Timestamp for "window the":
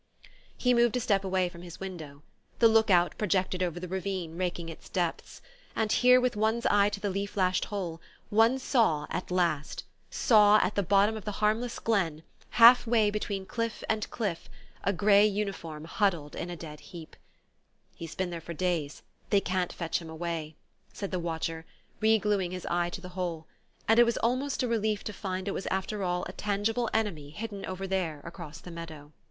1.79-2.67